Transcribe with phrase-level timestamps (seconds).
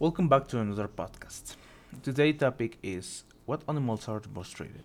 [0.00, 1.54] Welcome back to another podcast.
[2.02, 4.82] Today's topic is what animals are most traded.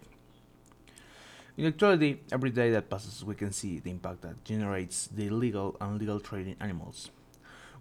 [1.58, 5.76] In actuality, every day that passes, we can see the impact that generates the illegal
[5.82, 7.10] and legal trade in animals,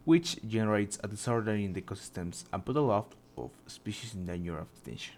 [0.06, 4.56] which generates a disorder in the ecosystems and put a lot of species in danger
[4.56, 5.16] of extinction.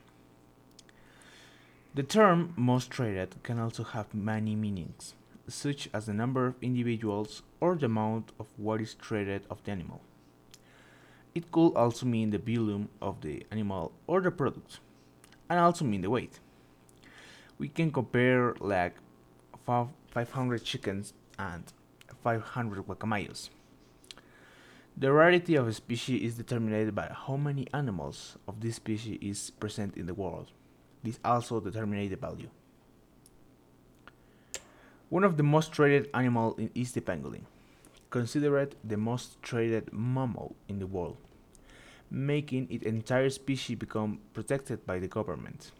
[1.94, 5.14] The term most traded can also have many meanings,
[5.46, 9.70] such as the number of individuals or the amount of what is traded of the
[9.70, 10.00] animal.
[11.34, 14.80] It could also mean the volume of the animal or the product,
[15.48, 16.40] and also mean the weight.
[17.58, 18.94] We can compare like
[19.64, 21.64] 500 chickens and
[22.24, 23.50] 500 guacamayos.
[24.96, 29.50] The rarity of a species is determined by how many animals of this species is
[29.50, 30.50] present in the world.
[31.02, 32.50] This also determines the value.
[35.08, 37.44] One of the most traded animals is the pangolin,
[38.10, 41.16] considered the most traded mammal in the world,
[42.10, 45.70] making its entire species become protected by the government.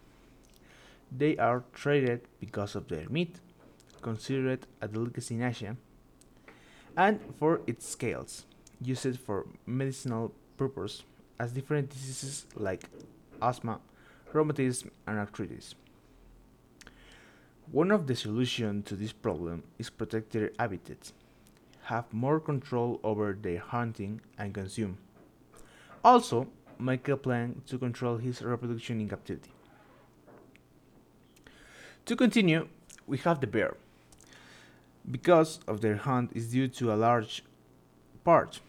[1.11, 3.41] They are traded because of their meat,
[4.00, 5.77] considered a delicacy in Asia,
[6.97, 8.47] and for its scales,
[8.81, 11.05] used for medicinal purposes
[11.39, 12.84] as different diseases like
[13.42, 13.81] asthma,
[14.33, 15.75] rheumatism, and arthritis.
[17.72, 21.12] One of the solutions to this problem is protect their habitats,
[21.84, 24.98] have more control over their hunting and consume.
[26.05, 29.50] Also, make a plan to control his reproduction in captivity.
[32.06, 32.69] To continue,
[33.06, 33.77] we have the bear.
[35.11, 37.42] Because of their hunt is due to a large
[38.25, 38.61] part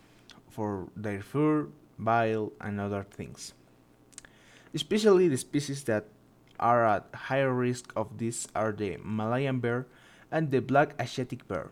[0.49, 3.53] for their fur, bile, and other things
[4.73, 6.05] especially the species that
[6.59, 9.87] are at higher risk of this are the Malayan bear
[10.31, 11.71] and the black Asiatic bear.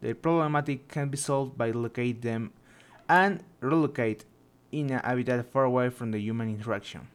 [0.00, 2.52] The problematic can be solved by locate them
[3.08, 4.24] and relocate
[4.72, 7.08] in a habitat far away from the human interaction.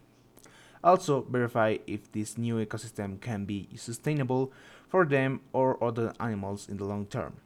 [0.83, 4.51] Also verify if this new ecosystem can be sustainable
[4.87, 7.37] for them or other animals in the long term.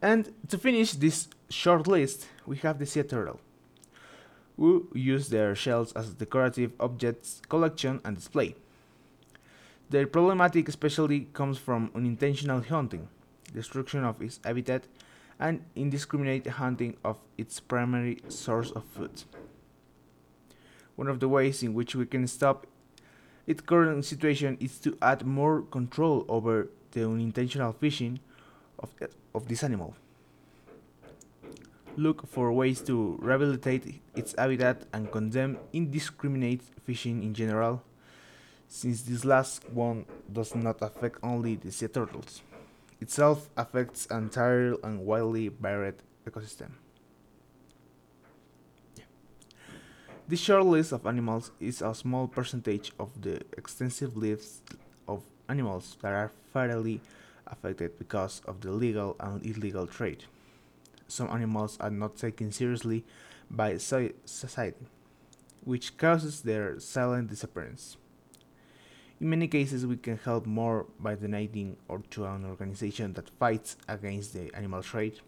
[0.00, 3.40] And to finish this short list, we have the sea turtle
[4.56, 8.54] who use their shells as decorative objects collection and display.
[9.94, 13.06] Their problematic especially comes from unintentional hunting,
[13.54, 14.88] destruction of its habitat,
[15.38, 19.22] and indiscriminate hunting of its primary source of food.
[20.96, 22.66] One of the ways in which we can stop
[23.46, 28.18] its current situation is to add more control over the unintentional fishing
[28.80, 28.90] of,
[29.32, 29.94] of this animal
[31.96, 37.84] look for ways to rehabilitate its habitat and condemn indiscriminate fishing in general,
[38.68, 42.42] since this last one does not affect only the sea turtles.
[43.00, 46.72] Itself affects entire and widely varied ecosystem.
[50.26, 54.62] This short list of animals is a small percentage of the extensive list
[55.06, 57.00] of animals that are fatally
[57.46, 60.24] affected because of the legal and illegal trade
[61.08, 63.04] some animals are not taken seriously
[63.50, 64.86] by society,
[65.62, 67.96] which causes their silent disappearance.
[69.20, 73.76] In many cases, we can help more by donating or to an organization that fights
[73.88, 75.20] against the animal trade,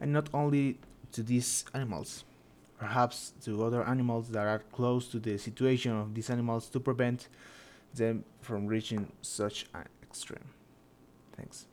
[0.00, 0.78] and not only
[1.12, 2.24] to these animals,
[2.78, 7.28] perhaps to other animals that are close to the situation of these animals to prevent
[7.94, 10.44] them from reaching such an extreme.
[11.36, 11.66] Thanks.